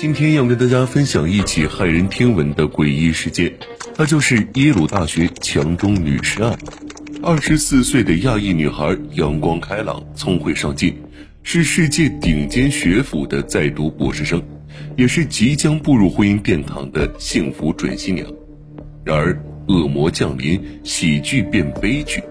[0.00, 3.52] 今天要跟大家分享一起骇人听闻的诡异事件，
[3.98, 6.58] 那就是耶鲁大学强中女尸案。
[7.22, 10.96] 二十四岁的亚裔女孩，阳光开朗，聪慧上进，
[11.42, 14.42] 是世界顶尖学府的在读博士生，
[14.96, 18.26] 也是即将步入婚姻殿堂的幸福准新娘。
[19.04, 19.38] 然而，
[19.68, 22.22] 恶魔降临，喜剧变悲剧。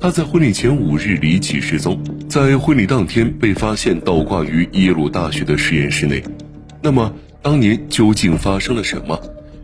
[0.00, 6.24] 她在婚礼前五日离奇失踪，在婚礼当天被发现倒挂于耶鲁大学的实验室内。
[6.84, 9.18] 那么，当年究竟发生了什么？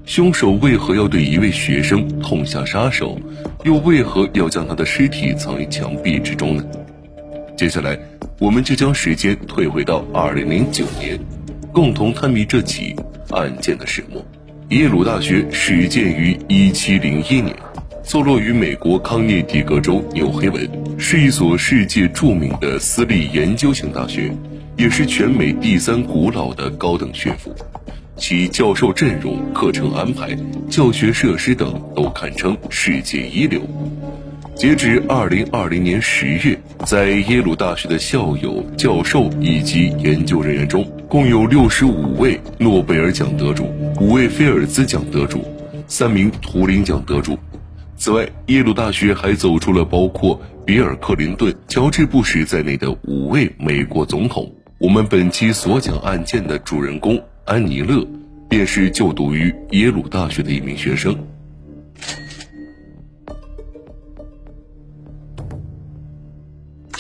[0.07, 3.21] 凶手为何要对一位学生痛下杀手？
[3.63, 6.65] 又为何要将他的尸体藏于墙壁之中呢？
[7.59, 7.99] 接下来，
[8.39, 11.21] 我们就将时间退回到二零零九年，
[11.71, 12.97] 共同探秘这起
[13.33, 14.25] 案件的始末。
[14.71, 17.55] 耶鲁大学始建于一七零一年，
[18.03, 20.67] 坐落于美国康涅狄格州纽黑文，
[20.99, 24.33] 是一所世界著名的私立研究型大学。
[24.81, 27.55] 也是全美第三古老的高等学府，
[28.17, 30.35] 其教授阵容、课程安排、
[30.71, 33.61] 教学设施等都堪称世界一流。
[34.55, 43.67] 截至二零二零年十月，在耶鲁大学的校友、教授以及研究人员中，共有六十五位诺贝尔奖得主、
[44.01, 45.45] 五位菲尔兹奖得主、
[45.89, 47.39] 三名图灵奖得主。
[47.99, 54.51] 此外，耶鲁大学还走出了包括比尔·克林顿、乔治·布什在内的五位美国总统。
[54.81, 58.03] 我们本期所讲案件的主人公安妮勒，
[58.49, 61.15] 便是就读于耶鲁大学的一名学生。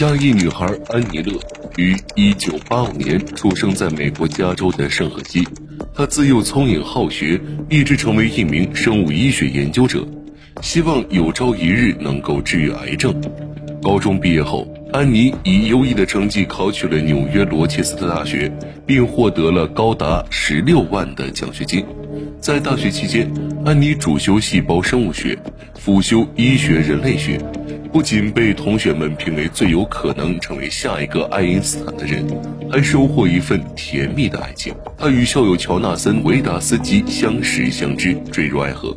[0.01, 1.41] 亚裔女孩安妮勒
[1.79, 5.49] 于一九八五年出生在美国加州的圣荷西，
[5.95, 10.07] 她自幼聪颖好学，立志成为一名生物医学研究者，
[10.61, 13.19] 希望有朝一日能够治愈癌症。
[13.83, 14.69] 高中毕业后。
[14.93, 18.51] 安妮以优异的成绩考取了纽约罗切斯特大学，
[18.85, 21.85] 并获得了高达十六万的奖学金。
[22.41, 23.31] 在大学期间，
[23.65, 25.39] 安妮主修细胞生物学，
[25.79, 27.39] 辅修医学人类学，
[27.93, 32.27] 不仅被同学们评为最有可能成为下一个爱因斯坦的人，
[32.69, 34.75] 还收获一份甜蜜的爱情。
[34.99, 38.97] 她与校友乔纳森·维达斯基相识相知，坠入爱河。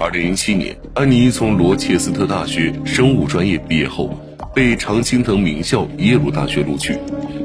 [0.00, 4.18] 二零零七年，安妮从罗切斯特大学生物专业毕业后。
[4.54, 6.98] 被常青藤名校耶鲁大学录取，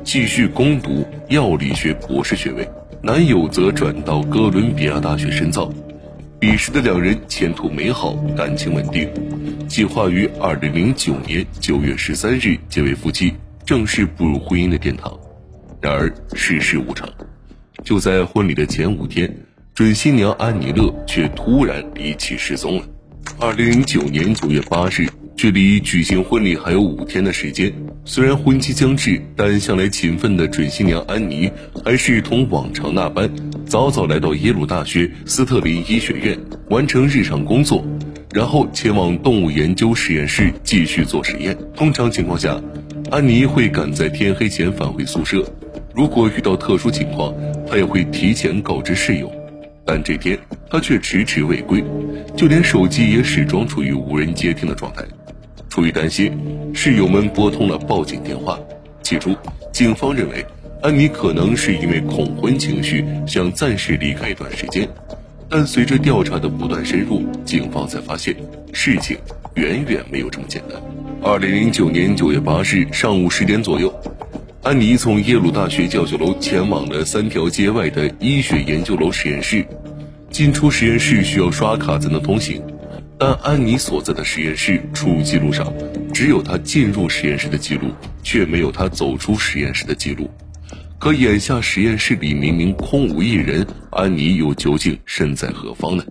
[0.04, 2.68] 继续攻读药理学博士学位。
[3.02, 5.72] 男友则转到哥伦比亚大学深造。
[6.40, 9.09] 彼时的两人前途美好，感情稳定，
[9.68, 13.34] 计划于二零零九年九月十三日结为夫妻，
[13.66, 15.18] 正式步入婚姻的殿堂。
[15.82, 17.09] 然而世事无常，
[17.84, 19.34] 就在婚礼的前五天，
[19.74, 22.86] 准新娘安妮乐却突然离奇失踪了。
[23.40, 25.08] 二零零九年九月八日。
[25.36, 27.74] 距离举行婚礼还有五天的时间，
[28.06, 31.52] 虽然婚期将至，但向来勤奋的准新娘安妮
[31.84, 33.30] 还是同往常那般，
[33.66, 36.38] 早早来到耶鲁大学斯特林医学院
[36.70, 37.84] 完成日常工作，
[38.34, 41.58] 然后前往动物研究实验室继续做实验。
[41.76, 42.62] 通常情况下，
[43.12, 45.44] 安妮会赶在天黑前返回宿舍，
[45.94, 47.34] 如果遇到特殊情况，
[47.68, 49.30] 她也会提前告知室友。
[49.86, 50.40] 但这天
[50.70, 51.84] 她却迟迟未归，
[52.38, 55.04] 就连手机也始终处于无人接听的状态。
[55.73, 56.31] 出于担心，
[56.72, 58.59] 室友们拨通了报警电话。
[59.01, 59.35] 起初，
[59.72, 60.45] 警方认为
[60.84, 64.88] 安妮可能是因为恐婚情绪，想暂时离开一段时间。
[65.50, 68.35] 但随着调查的不断深入，警方才发现
[68.72, 69.17] 事情
[69.56, 70.79] 远远没有这么简单。
[71.23, 73.91] 二零零九年九月八日上午十点左右，
[74.61, 79.66] 安妮从耶鲁大学教学楼前往了三条街外的医学研究楼实验室。
[80.29, 82.61] 进出实验室需要刷卡才能通行。
[83.18, 85.74] 但安妮所在的实验室出入记录上，
[86.13, 87.91] 只有她进入实验室的记录，
[88.22, 90.29] 却没有她走出实验室的记录。
[90.99, 96.03] 可眼下实验室里明明空无一人，安妮又究竟身在何方呢？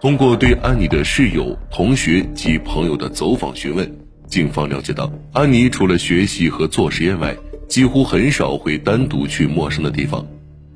[0.00, 3.92] 通过对安妮的室友、同学及朋友的走访询问，
[4.26, 7.36] 警方了解到，安妮除了学习和做实验外，
[7.68, 10.26] 几乎很少会单独去陌生的地方。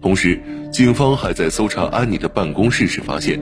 [0.03, 0.41] 同时，
[0.71, 3.41] 警方还在搜查安妮的办公室时发现。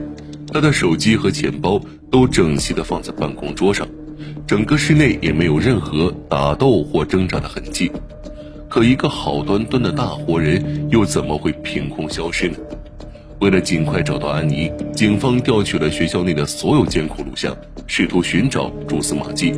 [0.53, 3.87] 他的手机和钱包都整齐地放在办公桌上，
[4.45, 7.91] 整个室内也没有任何打斗或挣扎的痕迹。
[8.69, 12.57] 可一个好端端的大活人又怎么会凭空消失呢？
[13.39, 17.55] 为了尽快找到安妮，警方调取了学校内的所有监控录像，
[17.87, 19.53] 试图寻找蛛丝马迹。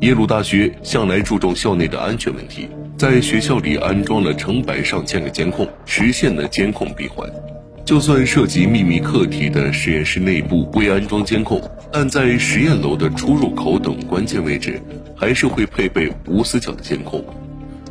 [0.00, 2.66] 耶鲁大学向来注重校内的安全问题，
[2.96, 7.30] 在学校里安装了成百上千个监控，实现了监控闭环。
[7.90, 11.60] 就算涉及秘密课题的实验室内部未安装监控，
[11.90, 14.80] 但在实验楼的出入口等关键位置，
[15.16, 17.20] 还是会配备无死角的监控。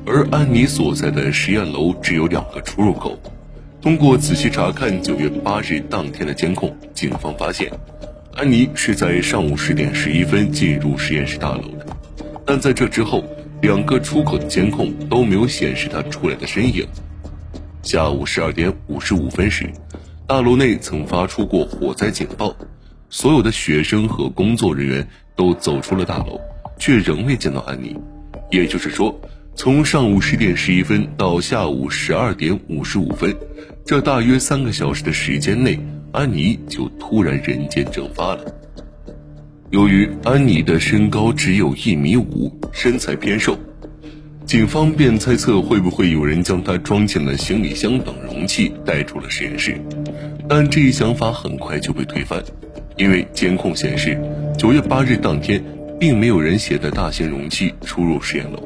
[0.06, 3.20] 而安妮所在的实验楼只有两个出入口，
[3.82, 7.70] 通过仔细查看九月八日当天的监控，警方发现，
[8.38, 11.86] 安妮是在上午十点十一分进入实验室大楼的，
[12.46, 13.22] 但在这之后，
[13.62, 16.88] 两个出口的监控都没有显示她出来的身影。
[17.82, 19.70] 下午十二点五十五分时，
[20.30, 22.56] 大楼内曾发出过火灾警报，
[23.10, 26.40] 所有的学生和工作人员都走出了大楼，
[26.78, 27.98] 却仍未见到安妮。
[28.52, 29.20] 也就是说，
[29.56, 33.36] 从上午十点十一分到下午十二点五十五分，
[33.84, 35.80] 这大约三个小时的时间内，
[36.12, 38.46] 安妮就突然人间蒸发了。
[39.72, 43.58] 由于安妮的身高只有一米五，身材偏瘦，
[44.50, 49.80] 警方便猜测会不会有人将她装进了行李箱等容器带出了实验室，
[50.48, 52.44] 但这一想法很快就被推翻，
[52.98, 54.20] 因为监控显示，
[54.58, 55.64] 九月八日当天。
[56.00, 58.64] 并没有人携带大型容器出入实验楼。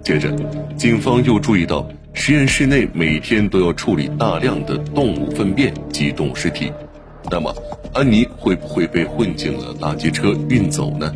[0.00, 0.32] 接着，
[0.76, 1.84] 警方又注意到
[2.14, 6.72] 实验室内每天都要处理大量的动物粪便及动物尸体。
[7.32, 7.52] 那么，
[7.92, 11.12] 安妮会不会被混进了垃圾车运走呢？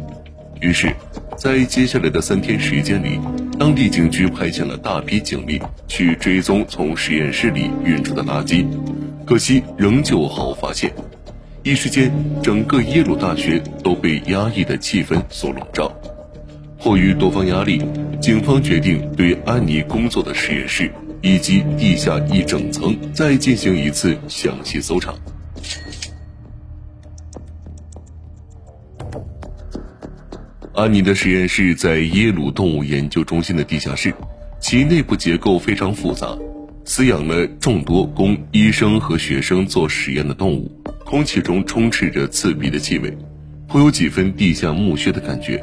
[0.61, 0.93] 于是，
[1.39, 3.21] 在接下来的三天时间里，
[3.63, 8.67] 当地警局派遣了大批警力去追踪从实验室里运出的垃圾，
[9.25, 10.93] 可惜仍旧毫无发现。
[11.63, 12.11] 一时间，
[12.43, 15.97] 整个耶鲁大学都被压抑的气氛所笼罩。
[16.77, 17.81] 迫于多方压力，
[18.21, 25.15] 警方决定对安妮工作的实验室以及地下一整层再进行一次详细搜查。
[30.75, 34.15] 安妮的实验室在耶鲁动物研究中心的地下室，
[34.59, 36.35] 其内部结构非常复杂，
[36.87, 40.73] 饲养了众多供医生和学生做实验的动物。
[41.05, 43.15] 空气中充斥着刺鼻的气味，
[43.69, 45.61] 颇有几分地下墓穴的感觉。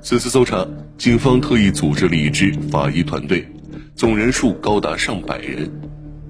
[0.00, 0.64] 此次搜查，
[0.96, 3.44] 警方特意组织了一支法医团队，
[3.96, 5.68] 总人数高达上百人。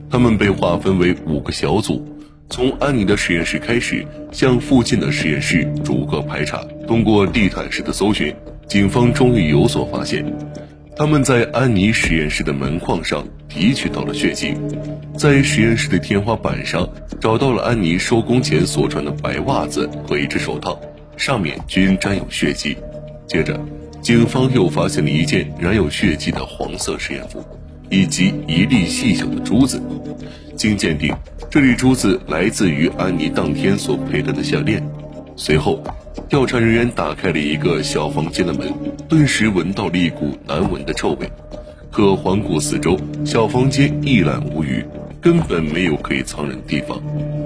[0.09, 2.09] 他们被划分为五个小组，
[2.51, 6.65] 从安妮的实验室开始，向附近的实验室逐个排查。
[6.87, 8.35] 通过地毯式的搜寻，
[8.67, 10.25] 警方终于有所发现。
[10.97, 14.55] 他们在安妮实验室的门框上提取到了血迹，
[15.17, 16.89] 在实验室的天花板上
[17.21, 20.81] 找到了安妮收工前所穿的白袜子和一只手套，
[21.17, 22.77] 上面均沾有血迹。
[23.27, 23.61] 接着，
[24.01, 27.45] 警方又发现了一件染有血迹的黄色实验服，
[27.91, 29.81] 以及一粒细小的珠子。
[30.59, 31.15] 经鉴定，
[31.49, 34.87] 这粒珠子来自于安妮当天所佩戴的项链。
[35.37, 35.83] 随后。
[36.29, 38.71] 调查人员打开了一个小房间的门，
[39.09, 41.31] 顿时闻到了一股难闻的臭味。
[41.91, 44.85] 可环顾四周，小房间一览无余，
[45.23, 47.01] 根本没有可以藏人的地方。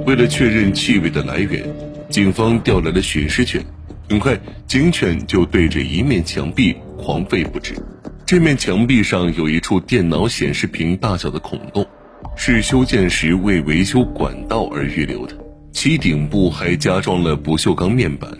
[0.04, 1.62] 为了确认气味的来源，
[2.08, 3.62] 警方调来了寻尸犬。
[4.08, 4.36] 很快，
[4.66, 7.76] 警犬就对着一面墙壁狂吠不止。
[8.26, 11.86] 这面墙壁上有一处电脑显示屏大小的孔洞，
[12.36, 15.34] 是修建时为维修管道而预留的。
[15.72, 18.30] 其顶部还加装了不锈钢面板。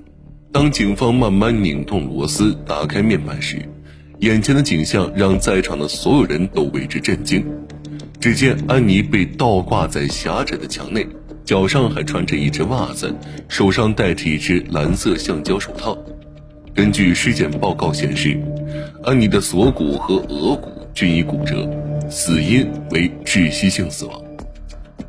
[0.52, 3.60] 当警方慢慢拧动螺丝打开面板时，
[4.18, 7.44] 眼前的景象让在场的所有人都为之震惊。
[8.20, 11.06] 只见安妮被倒挂在狭窄的墙内，
[11.44, 13.12] 脚上还穿着一只袜子，
[13.48, 15.96] 手上戴着一只蓝色橡胶手套。
[16.74, 18.38] 根据尸检报告显示，
[19.02, 21.68] 安妮的锁骨和额骨均已骨折，
[22.14, 24.22] 死因为窒息性死亡。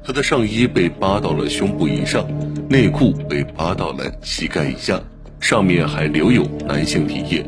[0.06, 2.26] 她的上衣被扒到了胸部以上，
[2.70, 5.02] 内裤被扒到了膝盖以下。
[5.42, 7.44] 上面还留有男性体液。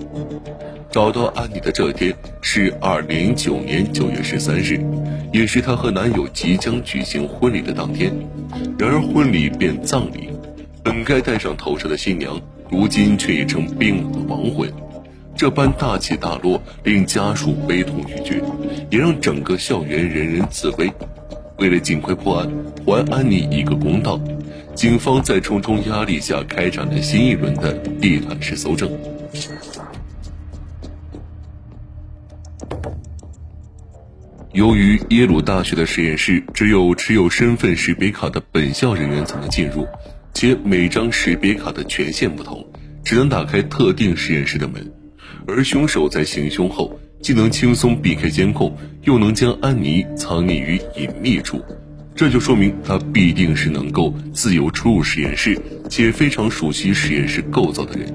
[0.92, 4.78] 找到安妮的这天是二零零九年九月十三日，
[5.32, 8.14] 也是她和男友即将举行婚礼的当天。
[8.78, 10.32] 然而婚礼变葬礼，
[10.84, 12.38] 本该戴上头纱的新娘，
[12.70, 14.70] 如今却已成冰冷的亡魂。
[15.38, 18.42] 这般大起大落，令家属悲痛欲绝，
[18.90, 20.90] 也让整个校园人人自危。
[21.58, 22.50] 为了尽快破案，
[22.86, 24.20] 还安妮一个公道。
[24.74, 28.90] 警方在重重压力下开展了新一轮的地毯式搜证。
[34.54, 39.86] 由于耶鲁大学的实验室只有持有身份识别卡的本校人员才能进入，
[40.34, 42.66] 且每张识别卡的权限不同，
[43.04, 44.92] 只能打开特定实验室的门。
[45.48, 51.64] 而凶手在行凶后，既能轻松避开监控，又能将安妮藏匿于隐秘处。
[52.16, 55.60] 这就说明他必定是能够自由出入实验室，
[55.90, 58.12] 且非常熟悉实验室构造的人。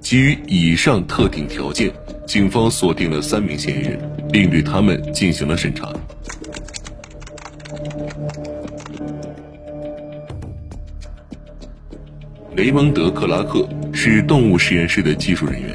[0.00, 1.90] 基于以上特定条件，
[2.26, 3.98] 警方锁定了三名嫌疑人，
[4.30, 5.92] 并对他们进行了审查。
[12.54, 15.74] 雷蒙德·克拉克是动物实验室的技术人员，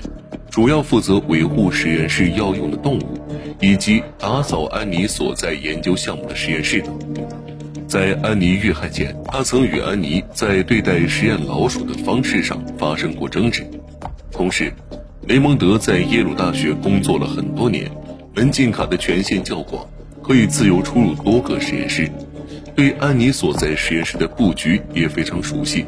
[0.57, 3.21] 主要负责维护实验室要用的动物，
[3.61, 6.97] 以及打扫安妮所在研究项目的实验室等。
[7.87, 13.67] 在安妮遇害前，他曾与安妮在对待实验老鼠的方式上发生过争执。
[14.31, 14.73] 同时，
[15.27, 17.91] 雷蒙德在耶鲁大学工作了很多年，
[18.33, 19.85] 门禁卡的权限较广，
[20.23, 22.09] 可以自由出入多个实验室，
[22.75, 25.85] 对安妮所在实验室的布局也非常熟悉。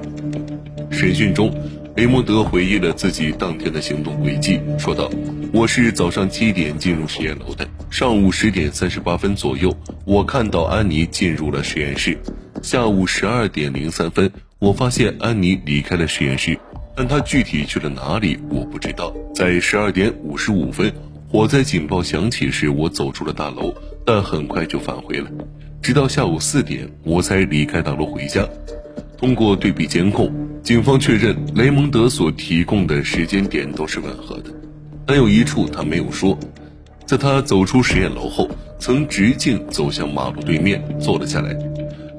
[0.91, 1.51] 审讯中，
[1.95, 5.09] 雷蒙德回忆了自己当天的行动轨迹，说道
[5.51, 12.17] ：“我是早上七点进入实验楼的，上午十点三十八分左右，我看到安妮进入了实验室。
[12.61, 16.57] 下午十二点零三分，我发现安妮离开了实验室。”
[16.95, 19.13] 但她具体去了哪里，我不知道。
[19.33, 20.93] 在十二点五十五分，
[21.29, 23.73] 火灾警报响起时，我走出了大楼，
[24.05, 25.29] 但很快就返回了。
[25.81, 28.47] 直到下午四点，我才离开大楼回家。
[29.17, 34.51] 通过对比监控，警方确认雷蒙德所提供的时间点都是吻合的，
[35.05, 36.37] 但有一处他没有说，
[37.05, 38.47] 在他走出实验楼后，
[38.79, 41.57] 曾直径走向马路对面坐了下来。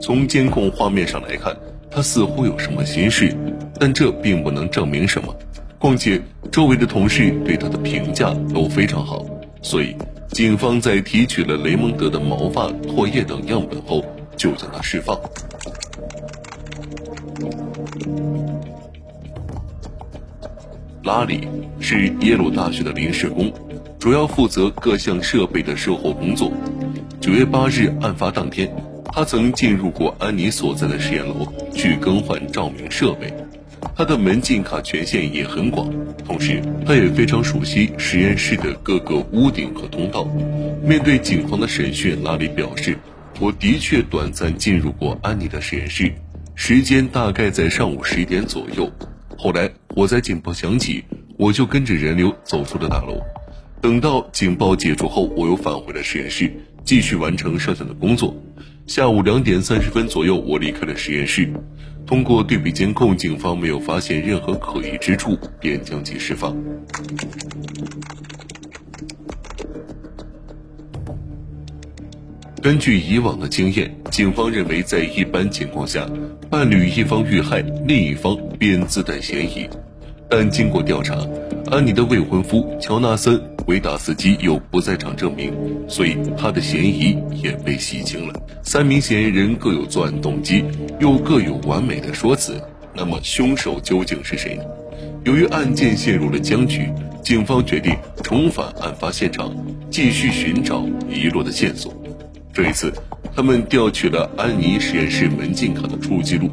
[0.00, 1.56] 从监控画面上来看，
[1.90, 3.37] 他似乎有什么心事。
[3.78, 5.35] 但这并不能证明什么，
[5.78, 6.20] 况且
[6.52, 9.25] 周围的同事对他的评价都非常好，
[9.62, 9.97] 所以
[10.32, 14.04] 警方在提取了雷蒙德的毛发、唾液等样本后，
[14.37, 15.18] 就将他释放。
[21.02, 21.49] 拉里
[21.80, 23.52] 是耶鲁大学的临时工，
[23.99, 26.52] 主要负责各项设备的售后工作。
[27.21, 28.71] 九月八日案发当天，
[29.07, 33.33] 他曾进入过安妮所在的实验楼去更换照明设备。
[33.97, 35.90] 他的门禁卡权限也很广，
[36.25, 40.25] 同时他也非常熟悉实验室的各个屋顶和通道。
[40.83, 42.97] 面对警方的审讯，拉里表示
[43.40, 46.12] ：“我的确短暂进入过安妮的实验室，
[46.62, 48.92] 时间大概在上午十一点左右。
[49.38, 51.02] 后来火灾警报响起，
[51.38, 53.18] 我就跟着人流走出了大楼。
[53.80, 56.52] 等到警报解除后，我又返回了实验室，
[56.84, 58.36] 继续完成剩下的工作。
[58.86, 61.50] 下午两点三十分左右，我离开了实验室。”
[62.06, 66.54] 通过对比监控，警方没有发现任何可疑之处，便将其释放。
[72.62, 76.06] 根据以往的经验，警方认为在一般情况下，
[76.50, 79.66] 伴侣一方遇害，另一方便自带嫌疑。
[80.28, 81.16] 但经过调查，
[81.70, 83.34] 安妮的未婚夫乔纳森·
[83.66, 85.54] 维达斯基有不在场证明，
[85.88, 88.34] 所以他的嫌疑也被洗清了。
[88.62, 90.62] 三名嫌疑人各有作案动机，
[91.00, 92.60] 又各有完美的说辞。
[92.94, 94.64] 那么凶手究竟是谁呢？
[95.24, 96.90] 由于案件陷入了僵局，
[97.24, 99.50] 警方决定重返案发现场，
[99.90, 101.94] 继续寻找遗落的线索。
[102.52, 102.92] 这一次，
[103.35, 106.50] 他们调取了安妮实验室门禁卡的出入记录，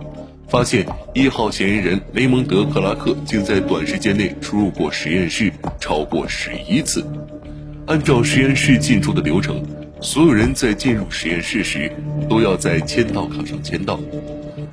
[0.47, 7.05] 发现一号嫌疑人雷蒙德·克拉克竟在短时间内出入过实验室超过十一次。
[7.87, 9.63] 按照实验室进出的流程，
[9.99, 11.91] 所有人在进入实验室时
[12.29, 13.99] 都要在签到卡上签到。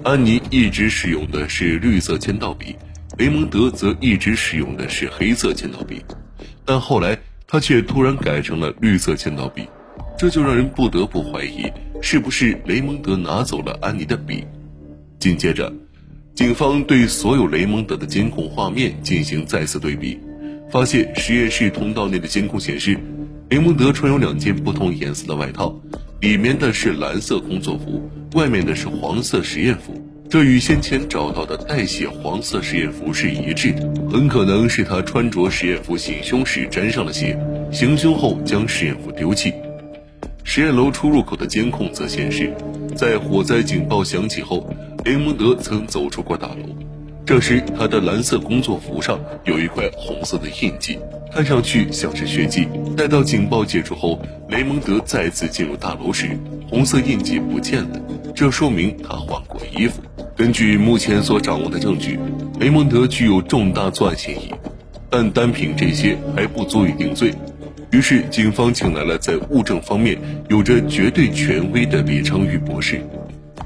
[0.03, 2.77] 安妮一直使用的是绿色签到笔，
[3.17, 6.05] 雷蒙德则一直使用的是黑色签到笔，
[6.67, 7.17] 但后来
[7.47, 9.67] 他却突然改成了绿色签到笔。
[10.25, 14.43] 这就让人不得不怀疑，是不是雷蒙德拿走了安妮的笔？
[15.19, 15.71] 紧接着，
[16.35, 20.19] 警方对所有雷蒙德的监控画面进行再次对比，
[20.71, 22.99] 发现实验室通道内的监控显示，
[23.51, 25.79] 雷蒙德穿有两件不同颜色的外套，
[26.23, 30.03] 里面的是蓝色工作服，外面的是黄色实验服。
[30.31, 37.39] 这与先前找到的带血黄色实验服是一致的，很可能是他穿着实验服行凶时沾上了血，
[37.71, 39.53] 行凶后将实验服丢弃。
[40.47, 42.53] 实验楼出入口的监控则显示，
[42.95, 44.71] 在火灾警报响起后，
[45.05, 46.57] 雷蒙德曾走出过大楼。
[47.25, 50.99] 这时，他的蓝色工作服上有一块红色的印记，
[51.33, 52.69] 看上去像是血迹。
[52.95, 54.21] 待到警报解除后，
[54.51, 58.01] 雷蒙德再次进入大楼时，红色印记不见了，
[58.35, 60.03] 这说明他换过衣服。
[60.37, 62.19] 根据目前所掌握的证据，
[62.61, 64.53] 雷蒙德具有重大作案嫌疑，
[65.09, 67.33] 但单凭这些还不足以定罪。
[67.95, 73.01] 于是，警方请来了在物证方面有着绝对权威的李昌钰博士。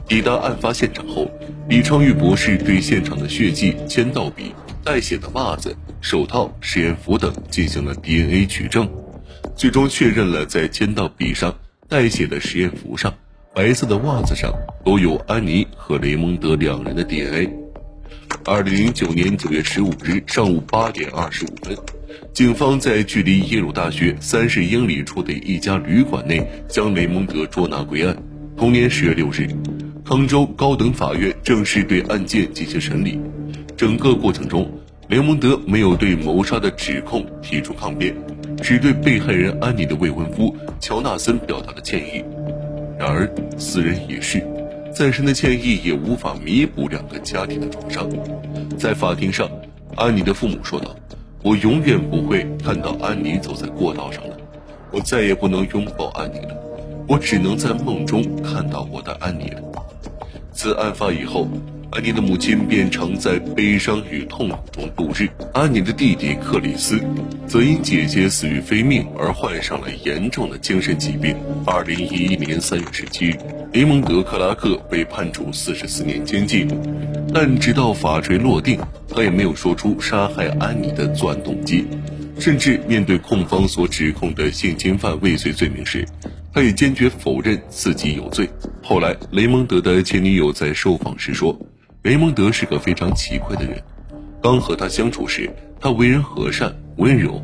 [0.07, 1.31] 抵达案发现场后，
[1.67, 4.55] 李昌钰博士对现场的血迹、签到笔、
[4.85, 8.87] 带血的袜子、手套、实验服等进行了 DNA 取证，
[9.57, 11.59] 最终确认了在签到笔上、
[11.89, 13.15] 带血的实验服上、
[13.55, 14.53] 白色的袜子上
[14.85, 17.51] 都有安妮和雷蒙德两人的 DNA。
[18.45, 21.75] 二零零九年九月十五日上午八点二十五分。
[22.33, 28.17] 警方在距离耶鲁大学三十英里处的一家旅馆内将雷蒙德捉拿归案。
[28.57, 29.49] 同年十月六日，
[30.05, 33.21] 康州高等法院正式对案件进行审理。
[33.77, 34.71] 整个过程中，
[35.09, 38.15] 雷蒙德没有对谋杀的指控提出抗辩，
[38.63, 42.25] 只对被害人安妮的未婚夫乔纳森表达了歉意。
[42.99, 44.45] 然而，死人已逝，
[44.93, 48.11] 再深的歉意也无法弥补两个家庭的创伤。
[48.77, 49.49] 在法庭上，
[49.95, 50.97] 安妮的父母说道
[51.43, 54.37] ：“我永远不会看到安妮走在过道上了，
[54.91, 56.57] 我再也不能拥抱安妮了，
[57.07, 59.63] 我只能在梦中看到我的安妮了。”
[60.53, 61.47] 自案发以后。
[61.91, 65.27] 安妮的母亲便常在悲伤与痛苦中度日。
[65.55, 67.01] 安妮的弟弟克里斯，
[67.47, 71.35] 则因姐姐死于非命而患上了严重的精神疾病。
[71.65, 73.39] 二零一一年三月十七日，
[73.73, 76.69] 雷蒙德·克拉克被判处四十四年监禁，
[77.33, 78.79] 但直到法锤落定，
[79.09, 81.87] 他也没有说出杀害安妮的作案动机。
[82.39, 86.07] 甚至面对控方所指控的性侵犯未遂罪名时，
[86.53, 88.49] 他也坚决否认自己有罪。
[88.83, 91.59] 后来，雷蒙德的前女友在受访时说。
[92.03, 93.83] 雷蒙德是个非常奇怪的人。
[94.41, 95.51] 刚和他相处时，
[95.81, 97.43] 他为人和善温柔，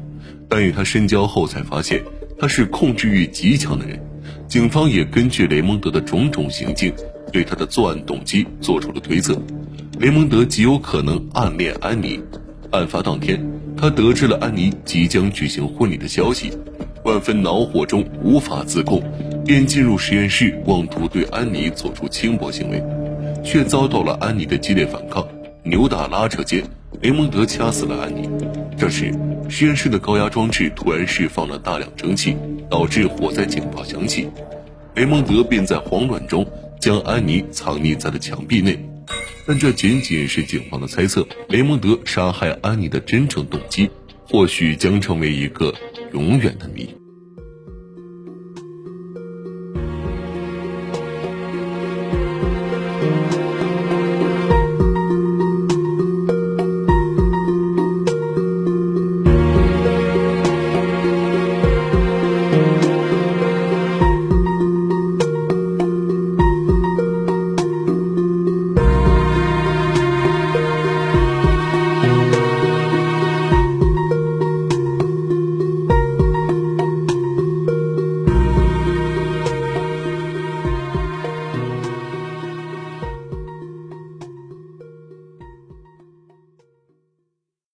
[0.49, 2.03] 但与他深交后才发现
[2.39, 4.01] 他是控制欲极强的人。
[4.47, 6.95] 警方也根据雷蒙德的种种行径，
[7.33, 9.37] 对他的作案动机做出了推测。
[9.99, 12.21] 雷蒙德极有可能暗恋安妮。
[12.71, 13.45] 案发当天，
[13.77, 16.53] 他得知了安妮即将举行婚礼的消息，
[17.05, 19.03] 万分恼火中无法自控，
[19.45, 22.83] 便进入实验室，妄图对安妮做出轻薄行为。
[23.45, 25.29] 却遭到了安妮的激烈反抗，
[25.63, 26.65] 扭打拉扯间，
[27.03, 28.29] 雷蒙德掐死了安妮。
[28.77, 29.13] 这时，
[29.49, 32.37] 实验室的高压装置突然释放了大量蒸汽，
[32.71, 34.29] 导致火灾警报响起。
[34.95, 36.47] 雷蒙德便在慌乱中
[36.81, 38.79] 将安妮藏匿在了墙壁内，
[39.47, 41.27] 但这仅仅是警方的猜测。
[41.49, 43.91] 雷蒙德杀害安妮的真正动机，
[44.27, 45.75] 或许将成为一个
[46.13, 46.89] 永远的谜。